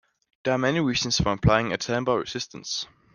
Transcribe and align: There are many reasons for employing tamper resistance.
There 0.43 0.53
are 0.55 0.57
many 0.57 0.79
reasons 0.79 1.17
for 1.19 1.31
employing 1.31 1.69
tamper 1.77 2.17
resistance. 2.17 2.87